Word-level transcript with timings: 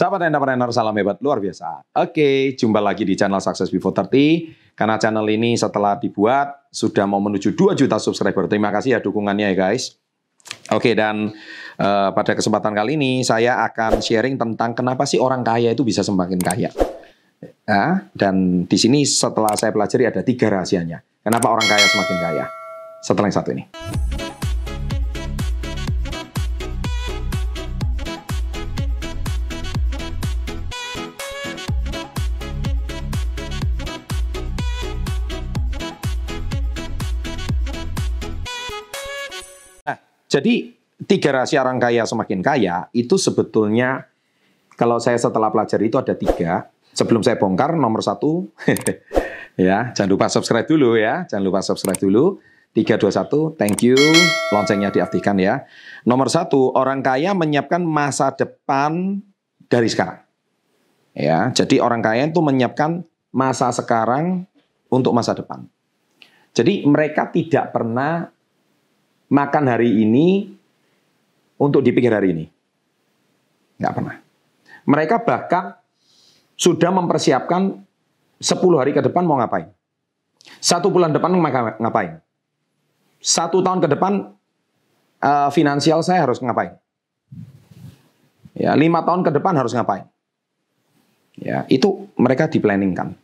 Sahabat 0.00 0.32
entrepreneur, 0.32 0.72
salam 0.72 0.96
hebat 0.96 1.20
luar 1.20 1.44
biasa. 1.44 1.84
Oke, 2.00 2.56
jumpa 2.56 2.80
lagi 2.80 3.04
di 3.04 3.12
channel 3.12 3.36
Success 3.36 3.68
Before 3.68 3.92
30. 3.92 4.72
Karena 4.72 4.96
channel 4.96 5.28
ini 5.28 5.60
setelah 5.60 6.00
dibuat, 6.00 6.72
sudah 6.72 7.04
mau 7.04 7.20
menuju 7.20 7.52
2 7.52 7.76
juta 7.76 8.00
subscriber. 8.00 8.48
Terima 8.48 8.72
kasih 8.72 8.96
ya 8.96 9.00
dukungannya 9.04 9.52
ya 9.52 9.68
guys. 9.68 10.00
Oke, 10.72 10.96
dan 10.96 11.36
uh, 11.76 12.16
pada 12.16 12.32
kesempatan 12.32 12.72
kali 12.72 12.96
ini 12.96 13.20
saya 13.28 13.60
akan 13.68 14.00
sharing 14.00 14.40
tentang 14.40 14.72
kenapa 14.72 15.04
sih 15.04 15.20
orang 15.20 15.44
kaya 15.44 15.76
itu 15.76 15.84
bisa 15.84 16.00
semakin 16.00 16.40
kaya. 16.40 16.72
Ya, 17.68 18.08
dan 18.16 18.64
di 18.64 18.80
sini 18.80 19.04
setelah 19.04 19.52
saya 19.52 19.68
pelajari 19.68 20.08
ada 20.08 20.24
tiga 20.24 20.48
rahasianya. 20.48 21.04
Kenapa 21.20 21.52
orang 21.52 21.68
kaya 21.68 21.84
semakin 21.84 22.16
kaya? 22.24 22.44
Setelah 23.04 23.28
yang 23.28 23.36
satu 23.36 23.52
ini. 23.52 23.64
Jadi 40.30 40.78
tiga 41.10 41.34
rahasia 41.34 41.58
orang 41.66 41.82
kaya 41.82 42.06
semakin 42.06 42.38
kaya 42.38 42.86
itu 42.94 43.18
sebetulnya 43.18 44.06
kalau 44.78 45.02
saya 45.02 45.18
setelah 45.18 45.50
pelajari 45.50 45.90
itu 45.90 45.98
ada 45.98 46.14
tiga. 46.14 46.70
Sebelum 46.90 47.22
saya 47.22 47.38
bongkar 47.38 47.78
nomor 47.78 48.02
satu, 48.02 48.50
ya 49.58 49.94
jangan 49.94 50.10
lupa 50.10 50.26
subscribe 50.26 50.66
dulu 50.66 50.98
ya, 50.98 51.26
jangan 51.26 51.44
lupa 51.46 51.60
subscribe 51.62 51.98
dulu. 51.98 52.38
321, 52.70 53.58
thank 53.58 53.82
you, 53.82 53.98
loncengnya 54.54 54.94
diaktifkan 54.94 55.34
ya. 55.42 55.66
Nomor 56.06 56.30
satu, 56.30 56.70
orang 56.70 57.02
kaya 57.02 57.34
menyiapkan 57.34 57.82
masa 57.82 58.30
depan 58.30 59.18
dari 59.66 59.90
sekarang. 59.90 60.22
Ya, 61.10 61.50
jadi 61.50 61.82
orang 61.82 61.98
kaya 61.98 62.30
itu 62.30 62.38
menyiapkan 62.38 63.02
masa 63.34 63.74
sekarang 63.74 64.46
untuk 64.86 65.10
masa 65.10 65.34
depan. 65.34 65.66
Jadi 66.54 66.86
mereka 66.86 67.30
tidak 67.34 67.74
pernah 67.74 68.30
makan 69.30 69.64
hari 69.70 70.02
ini 70.02 70.50
untuk 71.56 71.80
dipikir 71.80 72.10
hari 72.10 72.34
ini. 72.34 72.46
Nggak 73.78 73.94
pernah. 73.94 74.16
Mereka 74.84 75.16
bahkan 75.22 75.78
sudah 76.58 76.90
mempersiapkan 76.92 77.80
10 78.42 78.80
hari 78.80 78.92
ke 78.92 79.00
depan 79.00 79.24
mau 79.24 79.38
ngapain. 79.38 79.70
Satu 80.60 80.92
bulan 80.92 81.14
depan 81.14 81.32
ngapain. 81.80 82.20
Satu 83.20 83.60
tahun 83.60 83.84
ke 83.84 83.88
depan 83.96 84.32
uh, 85.20 85.48
finansial 85.52 86.00
saya 86.00 86.24
harus 86.24 86.40
ngapain. 86.40 86.76
Ya, 88.56 88.76
lima 88.76 89.00
tahun 89.04 89.24
ke 89.24 89.30
depan 89.32 89.56
harus 89.56 89.72
ngapain. 89.72 90.04
Ya, 91.40 91.64
itu 91.72 92.08
mereka 92.16 92.48
diplanningkan. 92.48 93.16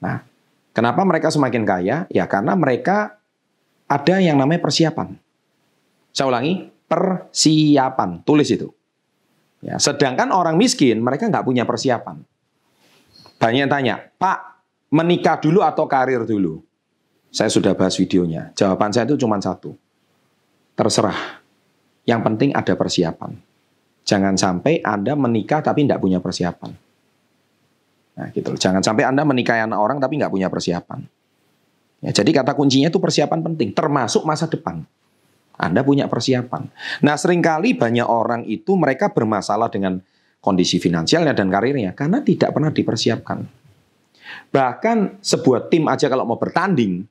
Nah, 0.00 0.24
kenapa 0.72 1.00
mereka 1.04 1.28
semakin 1.28 1.64
kaya? 1.64 1.96
Ya 2.08 2.24
karena 2.28 2.56
mereka 2.56 3.20
ada 3.94 4.18
yang 4.18 4.34
namanya 4.34 4.58
persiapan. 4.58 5.14
Saya 6.10 6.26
ulangi, 6.26 6.66
persiapan. 6.90 8.26
Tulis 8.26 8.50
itu. 8.50 8.74
Ya, 9.62 9.78
sedangkan 9.78 10.34
orang 10.34 10.58
miskin, 10.58 10.98
mereka 10.98 11.30
nggak 11.30 11.46
punya 11.46 11.62
persiapan. 11.62 12.20
Banyak 13.38 13.60
yang 13.64 13.72
tanya, 13.72 13.94
Pak, 14.18 14.38
menikah 14.92 15.38
dulu 15.38 15.62
atau 15.62 15.86
karir 15.86 16.26
dulu? 16.26 16.60
Saya 17.34 17.50
sudah 17.50 17.74
bahas 17.74 17.98
videonya. 17.98 18.54
Jawaban 18.54 18.94
saya 18.94 19.10
itu 19.10 19.18
cuma 19.18 19.38
satu. 19.42 19.74
Terserah. 20.78 21.42
Yang 22.04 22.20
penting 22.30 22.50
ada 22.54 22.74
persiapan. 22.76 23.32
Jangan 24.04 24.36
sampai 24.36 24.84
Anda 24.84 25.16
menikah 25.16 25.64
tapi 25.64 25.88
tidak 25.88 25.98
punya 25.98 26.20
persiapan. 26.20 26.70
Nah, 28.14 28.26
gitu. 28.30 28.54
Jangan 28.54 28.84
sampai 28.84 29.08
Anda 29.08 29.26
menikahi 29.26 29.66
anak 29.66 29.80
orang 29.80 29.98
tapi 29.98 30.20
nggak 30.20 30.30
punya 30.30 30.46
persiapan. 30.52 31.02
Ya, 32.04 32.12
jadi 32.12 32.36
kata 32.36 32.52
kuncinya 32.52 32.92
itu 32.92 33.00
persiapan 33.00 33.40
penting, 33.40 33.72
termasuk 33.72 34.28
masa 34.28 34.44
depan. 34.44 34.84
Anda 35.56 35.80
punya 35.80 36.04
persiapan. 36.04 36.68
Nah 37.00 37.14
sering 37.16 37.40
kali 37.40 37.72
banyak 37.72 38.04
orang 38.04 38.44
itu 38.44 38.74
mereka 38.76 39.08
bermasalah 39.08 39.70
dengan 39.72 40.02
kondisi 40.44 40.76
finansialnya 40.76 41.32
dan 41.32 41.48
karirnya 41.48 41.96
karena 41.96 42.20
tidak 42.20 42.52
pernah 42.52 42.68
dipersiapkan. 42.68 43.38
Bahkan 44.50 45.22
sebuah 45.22 45.70
tim 45.72 45.88
aja 45.88 46.10
kalau 46.10 46.28
mau 46.28 46.36
bertanding, 46.36 47.06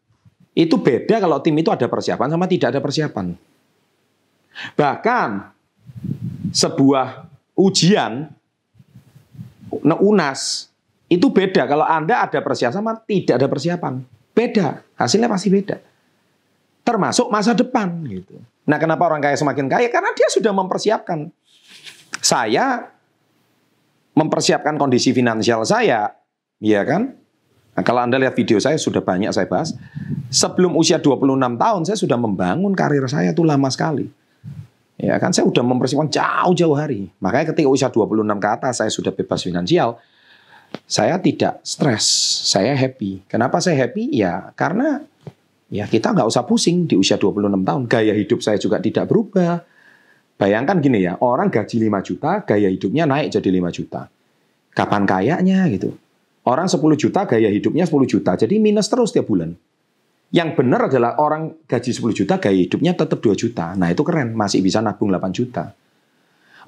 itu 0.54 0.76
beda 0.78 1.18
kalau 1.18 1.42
tim 1.42 1.58
itu 1.58 1.74
ada 1.74 1.90
persiapan 1.90 2.30
sama 2.30 2.46
tidak 2.46 2.78
ada 2.78 2.82
persiapan. 2.84 3.34
Bahkan 4.78 5.30
sebuah 6.54 7.26
ujian, 7.58 8.30
UNAS, 9.82 10.70
itu 11.10 11.26
beda 11.34 11.66
kalau 11.66 11.88
Anda 11.88 12.30
ada 12.30 12.38
persiapan 12.44 12.76
sama 12.76 12.92
tidak 13.02 13.42
ada 13.42 13.48
persiapan. 13.50 14.13
Beda, 14.34 14.82
hasilnya 14.98 15.30
pasti 15.30 15.54
beda. 15.54 15.78
Termasuk 16.84 17.30
masa 17.30 17.54
depan 17.54 17.90
gitu. 18.10 18.42
Nah, 18.66 18.82
kenapa 18.82 19.06
orang 19.06 19.22
kaya 19.22 19.38
semakin 19.38 19.70
kaya? 19.70 19.88
Karena 19.94 20.12
dia 20.18 20.28
sudah 20.34 20.52
mempersiapkan. 20.52 21.30
Saya 22.20 22.90
mempersiapkan 24.18 24.76
kondisi 24.78 25.14
finansial 25.14 25.64
saya, 25.64 26.12
ya 26.58 26.82
kan? 26.84 27.14
Nah, 27.74 27.84
kalau 27.86 28.06
Anda 28.06 28.22
lihat 28.22 28.38
video 28.38 28.62
saya 28.62 28.78
sudah 28.78 29.02
banyak 29.02 29.34
saya 29.34 29.50
bahas. 29.50 29.74
Sebelum 30.30 30.78
usia 30.78 31.02
26 31.02 31.58
tahun 31.58 31.82
saya 31.86 31.98
sudah 31.98 32.18
membangun 32.18 32.74
karir 32.78 33.06
saya 33.10 33.34
itu 33.34 33.42
lama 33.42 33.70
sekali. 33.70 34.10
Ya 34.98 35.18
kan 35.18 35.34
saya 35.34 35.50
sudah 35.50 35.66
mempersiapkan 35.66 36.10
jauh-jauh 36.10 36.78
hari. 36.78 37.10
Makanya 37.18 37.52
ketika 37.52 37.68
usia 37.68 37.90
26 37.90 38.24
ke 38.38 38.48
atas 38.48 38.74
saya 38.78 38.92
sudah 38.94 39.10
bebas 39.10 39.42
finansial 39.42 39.98
saya 40.86 41.18
tidak 41.18 41.64
stres, 41.66 42.06
saya 42.46 42.78
happy. 42.78 43.26
Kenapa 43.26 43.58
saya 43.64 43.88
happy? 43.88 44.14
Ya 44.14 44.54
karena 44.54 45.02
ya 45.74 45.90
kita 45.90 46.14
nggak 46.14 46.28
usah 46.30 46.46
pusing 46.46 46.86
di 46.86 46.94
usia 46.94 47.18
26 47.18 47.66
tahun. 47.66 47.84
Gaya 47.90 48.14
hidup 48.14 48.40
saya 48.46 48.62
juga 48.62 48.78
tidak 48.78 49.10
berubah. 49.10 49.66
Bayangkan 50.38 50.82
gini 50.82 51.06
ya, 51.06 51.16
orang 51.22 51.48
gaji 51.48 51.78
5 51.88 52.02
juta, 52.04 52.42
gaya 52.44 52.68
hidupnya 52.68 53.06
naik 53.06 53.32
jadi 53.32 53.50
5 53.54 53.70
juta. 53.70 54.10
Kapan 54.74 55.06
kayaknya 55.06 55.70
gitu? 55.70 55.94
Orang 56.44 56.68
10 56.68 56.82
juta, 57.00 57.24
gaya 57.24 57.48
hidupnya 57.48 57.86
10 57.88 58.04
juta. 58.10 58.36
Jadi 58.36 58.58
minus 58.60 58.90
terus 58.90 59.14
tiap 59.14 59.30
bulan. 59.30 59.56
Yang 60.34 60.50
benar 60.58 60.90
adalah 60.90 61.16
orang 61.22 61.54
gaji 61.70 61.94
10 61.94 62.12
juta, 62.18 62.42
gaya 62.42 62.58
hidupnya 62.58 62.98
tetap 62.98 63.22
2 63.22 63.38
juta. 63.38 63.78
Nah 63.78 63.94
itu 63.94 64.02
keren, 64.02 64.34
masih 64.34 64.66
bisa 64.66 64.82
nabung 64.82 65.14
8 65.14 65.30
juta. 65.30 65.78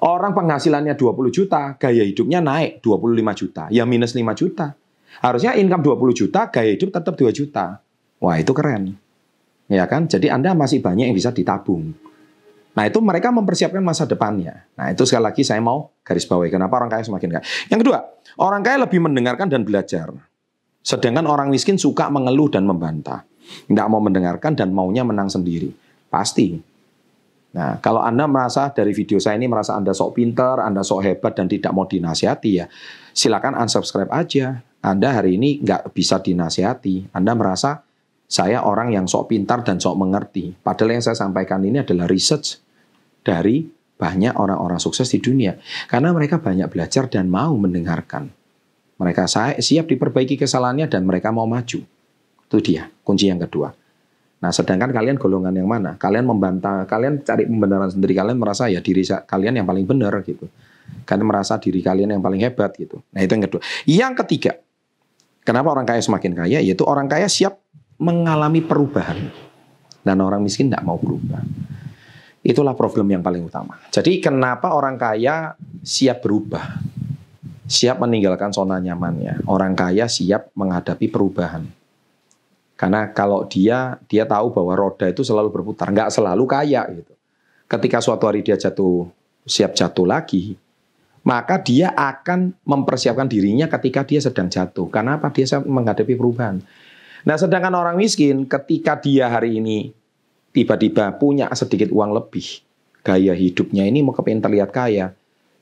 Orang 0.04 0.36
penghasilannya 0.36 0.92
20 0.98 1.32
juta, 1.32 1.76
gaya 1.80 2.04
hidupnya 2.04 2.44
naik 2.44 2.84
25 2.84 3.32
juta, 3.32 3.62
ya 3.72 3.88
minus 3.88 4.12
5 4.12 4.36
juta. 4.36 4.76
Harusnya 5.24 5.56
income 5.56 5.96
20 5.96 6.12
juta, 6.12 6.52
gaya 6.52 6.76
hidup 6.76 6.92
tetap 6.92 7.16
2 7.16 7.32
juta. 7.32 7.80
Wah, 8.20 8.36
itu 8.36 8.52
keren. 8.52 8.96
Ya 9.66 9.88
kan? 9.88 10.04
Jadi 10.06 10.28
Anda 10.28 10.52
masih 10.52 10.84
banyak 10.84 11.08
yang 11.08 11.16
bisa 11.16 11.32
ditabung. 11.32 11.96
Nah, 12.76 12.84
itu 12.84 13.00
mereka 13.00 13.32
mempersiapkan 13.32 13.80
masa 13.80 14.04
depannya. 14.04 14.68
Nah, 14.76 14.92
itu 14.92 15.08
sekali 15.08 15.32
lagi 15.32 15.40
saya 15.40 15.64
mau 15.64 15.96
garis 16.04 16.28
bawahi 16.28 16.52
kenapa 16.52 16.76
orang 16.76 16.92
kaya 16.92 17.02
semakin 17.08 17.28
kaya. 17.32 17.44
Yang 17.72 17.88
kedua, 17.88 17.98
orang 18.36 18.60
kaya 18.60 18.84
lebih 18.84 19.00
mendengarkan 19.00 19.48
dan 19.48 19.64
belajar. 19.64 20.12
Sedangkan 20.84 21.24
orang 21.24 21.48
miskin 21.48 21.80
suka 21.80 22.12
mengeluh 22.12 22.52
dan 22.52 22.68
membantah. 22.68 23.24
Tidak 23.64 23.86
mau 23.88 23.98
mendengarkan 24.04 24.52
dan 24.52 24.76
maunya 24.76 25.08
menang 25.08 25.32
sendiri. 25.32 25.72
Pasti. 26.12 26.75
Nah, 27.56 27.80
kalau 27.80 28.04
Anda 28.04 28.28
merasa 28.28 28.68
dari 28.68 28.92
video 28.92 29.16
saya 29.16 29.40
ini 29.40 29.48
merasa 29.48 29.72
Anda 29.72 29.96
sok 29.96 30.20
pinter, 30.20 30.60
Anda 30.60 30.84
sok 30.84 31.00
hebat 31.00 31.40
dan 31.40 31.48
tidak 31.48 31.72
mau 31.72 31.88
dinasihati 31.88 32.50
ya, 32.52 32.68
silakan 33.16 33.56
unsubscribe 33.56 34.12
aja. 34.12 34.60
Anda 34.84 35.16
hari 35.16 35.40
ini 35.40 35.64
nggak 35.64 35.96
bisa 35.96 36.20
dinasihati. 36.20 37.16
Anda 37.16 37.32
merasa 37.32 37.80
saya 38.28 38.60
orang 38.60 38.92
yang 38.92 39.08
sok 39.08 39.32
pintar 39.32 39.64
dan 39.64 39.80
sok 39.80 39.96
mengerti. 39.96 40.52
Padahal 40.52 41.00
yang 41.00 41.02
saya 41.02 41.16
sampaikan 41.16 41.64
ini 41.64 41.80
adalah 41.80 42.04
research 42.04 42.60
dari 43.24 43.64
banyak 43.96 44.36
orang-orang 44.36 44.76
sukses 44.76 45.08
di 45.08 45.18
dunia. 45.18 45.56
Karena 45.88 46.12
mereka 46.12 46.38
banyak 46.38 46.68
belajar 46.68 47.08
dan 47.08 47.32
mau 47.32 47.56
mendengarkan. 47.56 48.28
Mereka 49.00 49.26
siap 49.58 49.88
diperbaiki 49.88 50.36
kesalahannya 50.36 50.86
dan 50.92 51.08
mereka 51.08 51.32
mau 51.32 51.48
maju. 51.48 51.80
Itu 52.46 52.58
dia 52.62 52.92
kunci 53.02 53.32
yang 53.32 53.40
kedua. 53.42 53.72
Nah, 54.36 54.52
sedangkan 54.52 54.92
kalian 54.92 55.16
golongan 55.16 55.54
yang 55.56 55.64
mana? 55.64 55.96
Kalian 55.96 56.28
membantah, 56.28 56.84
kalian 56.84 57.24
cari 57.24 57.48
pembenaran 57.48 57.88
sendiri, 57.88 58.12
kalian 58.12 58.36
merasa 58.36 58.68
ya 58.68 58.84
diri 58.84 59.00
kalian 59.04 59.62
yang 59.62 59.66
paling 59.66 59.88
benar 59.88 60.12
gitu. 60.22 60.44
Kalian 61.08 61.26
merasa 61.26 61.56
diri 61.56 61.80
kalian 61.80 62.12
yang 62.12 62.22
paling 62.22 62.44
hebat 62.44 62.76
gitu. 62.76 63.00
Nah, 63.16 63.24
itu 63.24 63.32
yang 63.32 63.44
kedua. 63.48 63.60
Yang 63.88 64.12
ketiga, 64.24 64.52
kenapa 65.40 65.72
orang 65.72 65.88
kaya 65.88 66.04
semakin 66.04 66.32
kaya? 66.36 66.58
Yaitu 66.60 66.84
orang 66.84 67.08
kaya 67.08 67.26
siap 67.32 67.56
mengalami 67.96 68.60
perubahan. 68.60 69.32
Dan 70.06 70.22
orang 70.22 70.44
miskin 70.44 70.70
tidak 70.70 70.86
mau 70.86 71.00
berubah. 71.00 71.42
Itulah 72.46 72.78
problem 72.78 73.10
yang 73.10 73.26
paling 73.26 73.42
utama. 73.42 73.74
Jadi 73.90 74.22
kenapa 74.22 74.70
orang 74.70 74.94
kaya 74.94 75.58
siap 75.82 76.22
berubah? 76.22 76.78
Siap 77.66 77.98
meninggalkan 77.98 78.54
zona 78.54 78.78
nyamannya. 78.78 79.42
Orang 79.50 79.74
kaya 79.74 80.06
siap 80.06 80.54
menghadapi 80.54 81.10
perubahan. 81.10 81.66
Karena 82.76 83.08
kalau 83.10 83.48
dia 83.48 83.96
dia 84.04 84.28
tahu 84.28 84.52
bahwa 84.52 84.76
roda 84.76 85.08
itu 85.08 85.24
selalu 85.24 85.48
berputar, 85.48 85.88
nggak 85.88 86.12
selalu 86.12 86.44
kaya 86.44 86.84
gitu. 86.92 87.12
Ketika 87.66 87.98
suatu 88.04 88.28
hari 88.28 88.44
dia 88.44 88.54
jatuh 88.54 89.08
siap 89.48 89.72
jatuh 89.72 90.04
lagi, 90.04 90.54
maka 91.26 91.58
dia 91.58 91.90
akan 91.96 92.54
mempersiapkan 92.62 93.26
dirinya 93.26 93.66
ketika 93.66 94.04
dia 94.04 94.20
sedang 94.20 94.46
jatuh. 94.52 94.86
Karena 94.92 95.18
apa? 95.18 95.32
Dia 95.32 95.58
menghadapi 95.58 96.14
perubahan. 96.14 96.60
Nah, 97.26 97.34
sedangkan 97.34 97.74
orang 97.74 97.98
miskin 97.98 98.46
ketika 98.46 98.94
dia 99.02 99.26
hari 99.26 99.58
ini 99.58 99.90
tiba-tiba 100.54 101.10
punya 101.18 101.50
sedikit 101.58 101.90
uang 101.90 102.14
lebih, 102.14 102.62
gaya 103.02 103.34
hidupnya 103.34 103.82
ini 103.82 104.06
mau 104.06 104.14
kepengen 104.14 104.46
terlihat 104.46 104.70
kaya, 104.70 105.10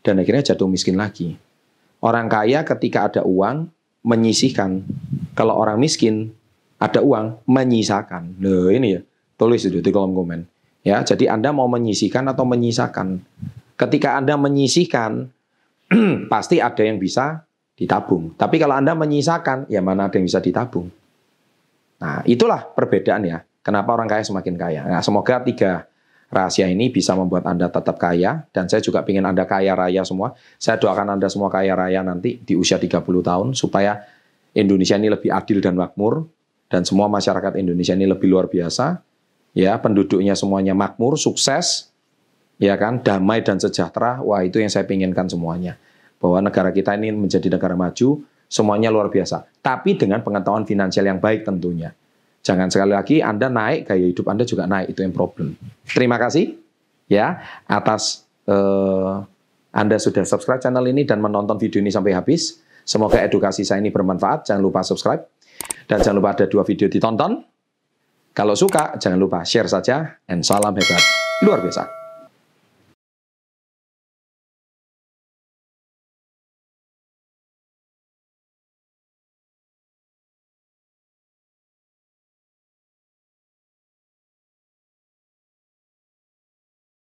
dan 0.04 0.20
akhirnya 0.20 0.52
jatuh 0.52 0.68
miskin 0.68 1.00
lagi. 1.00 1.40
Orang 2.04 2.28
kaya 2.28 2.60
ketika 2.68 3.08
ada 3.08 3.22
uang 3.24 3.72
menyisihkan. 4.04 4.84
Kalau 5.32 5.56
orang 5.56 5.80
miskin 5.80 6.36
ada 6.84 7.00
uang 7.00 7.48
menyisakan. 7.48 8.36
Loh 8.44 8.68
ini 8.68 9.00
ya, 9.00 9.00
tulis 9.40 9.64
itu 9.64 9.80
di 9.80 9.88
kolom 9.88 10.12
komen. 10.12 10.40
Ya, 10.84 11.00
jadi 11.00 11.32
Anda 11.32 11.48
mau 11.56 11.64
menyisihkan 11.64 12.28
atau 12.28 12.44
menyisakan. 12.44 13.24
Ketika 13.80 14.20
Anda 14.20 14.36
menyisihkan, 14.36 15.32
pasti 16.32 16.60
ada 16.60 16.84
yang 16.84 17.00
bisa 17.00 17.48
ditabung. 17.72 18.36
Tapi 18.36 18.60
kalau 18.60 18.76
Anda 18.76 18.92
menyisakan, 18.92 19.72
ya 19.72 19.80
mana 19.80 20.12
ada 20.12 20.20
yang 20.20 20.28
bisa 20.28 20.44
ditabung. 20.44 20.92
Nah, 22.04 22.20
itulah 22.28 22.68
perbedaan 22.68 23.24
ya. 23.24 23.40
Kenapa 23.64 23.96
orang 23.96 24.04
kaya 24.04 24.20
semakin 24.20 24.54
kaya. 24.60 24.84
Nah, 24.84 25.00
semoga 25.00 25.40
tiga 25.40 25.88
rahasia 26.28 26.68
ini 26.68 26.92
bisa 26.92 27.16
membuat 27.16 27.48
Anda 27.48 27.72
tetap 27.72 27.96
kaya. 27.96 28.44
Dan 28.52 28.68
saya 28.68 28.84
juga 28.84 29.00
ingin 29.08 29.24
Anda 29.24 29.48
kaya 29.48 29.72
raya 29.72 30.04
semua. 30.04 30.36
Saya 30.60 30.76
doakan 30.76 31.16
Anda 31.16 31.32
semua 31.32 31.48
kaya 31.48 31.72
raya 31.72 32.04
nanti 32.04 32.36
di 32.44 32.52
usia 32.52 32.76
30 32.76 33.00
tahun. 33.00 33.56
Supaya 33.56 34.04
Indonesia 34.52 35.00
ini 35.00 35.08
lebih 35.08 35.32
adil 35.32 35.64
dan 35.64 35.80
makmur. 35.80 36.28
Dan 36.68 36.82
semua 36.82 37.06
masyarakat 37.06 37.60
Indonesia 37.60 37.94
ini 37.94 38.08
lebih 38.08 38.28
luar 38.28 38.48
biasa. 38.50 39.00
Ya, 39.54 39.78
penduduknya 39.78 40.34
semuanya 40.34 40.74
makmur, 40.74 41.14
sukses, 41.14 41.94
ya 42.58 42.74
kan, 42.74 42.98
damai 42.98 43.44
dan 43.46 43.62
sejahtera. 43.62 44.18
Wah, 44.24 44.42
itu 44.42 44.58
yang 44.58 44.72
saya 44.72 44.82
inginkan 44.88 45.30
semuanya. 45.30 45.78
Bahwa 46.18 46.42
negara 46.42 46.74
kita 46.74 46.98
ini 46.98 47.14
menjadi 47.14 47.46
negara 47.52 47.78
maju, 47.78 48.26
semuanya 48.50 48.90
luar 48.90 49.10
biasa. 49.10 49.46
Tapi 49.62 49.94
dengan 49.94 50.22
pengetahuan 50.22 50.66
finansial 50.66 51.06
yang 51.06 51.22
baik 51.22 51.46
tentunya. 51.46 51.94
Jangan 52.44 52.68
sekali 52.68 52.92
lagi 52.92 53.16
Anda 53.24 53.48
naik, 53.48 53.88
gaya 53.88 54.04
hidup 54.04 54.26
Anda 54.28 54.44
juga 54.44 54.68
naik, 54.68 54.92
itu 54.92 55.00
yang 55.00 55.16
problem. 55.16 55.56
Terima 55.88 56.20
kasih 56.20 56.60
ya 57.08 57.40
atas 57.64 58.28
eh, 58.44 59.14
Anda 59.74 59.96
sudah 59.96 60.22
subscribe 60.28 60.60
channel 60.60 60.84
ini 60.86 61.08
dan 61.08 61.24
menonton 61.24 61.56
video 61.56 61.80
ini 61.80 61.88
sampai 61.88 62.12
habis. 62.12 62.60
Semoga 62.84 63.16
edukasi 63.24 63.64
saya 63.64 63.80
ini 63.80 63.88
bermanfaat. 63.88 64.44
Jangan 64.44 64.60
lupa 64.60 64.84
subscribe. 64.84 65.33
Dan 65.84 66.00
jangan 66.00 66.16
lupa 66.20 66.30
ada 66.36 66.46
dua 66.48 66.62
video 66.64 66.88
ditonton. 66.88 67.40
Kalau 68.34 68.58
suka, 68.58 68.98
jangan 68.98 69.18
lupa 69.20 69.46
share 69.46 69.70
saja. 69.70 70.18
And 70.26 70.42
salam 70.42 70.74
hebat. 70.74 71.02
Luar 71.46 71.62
biasa. 71.62 72.03